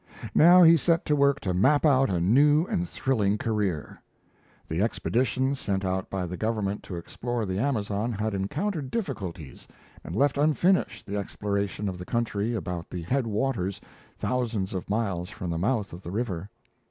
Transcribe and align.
Now 0.33 0.63
he 0.63 0.77
set 0.77 1.05
to 1.05 1.15
work 1.15 1.39
to 1.41 1.53
map 1.53 1.85
out 1.85 2.09
a 2.09 2.19
new 2.19 2.65
and 2.65 2.89
thrilling 2.89 3.37
career. 3.37 4.01
The 4.67 4.81
expedition 4.81 5.53
sent 5.53 5.85
out 5.85 6.09
by 6.09 6.25
the 6.25 6.37
government 6.37 6.81
to 6.85 6.95
explore 6.95 7.45
the 7.45 7.59
Amazon 7.59 8.11
had 8.11 8.33
encountered 8.33 8.89
difficulties 8.89 9.67
and 10.03 10.15
left 10.15 10.39
unfinished 10.39 11.05
the 11.05 11.17
exploration 11.17 11.87
of 11.87 11.99
the 11.99 12.05
country 12.07 12.55
about 12.55 12.89
the 12.89 13.03
head 13.03 13.27
waters, 13.27 13.79
thousands 14.17 14.73
of 14.73 14.89
miles 14.89 15.29
from 15.29 15.51
the 15.51 15.59
mouth 15.59 15.93
of 15.93 16.01
the 16.01 16.09
river. 16.09 16.49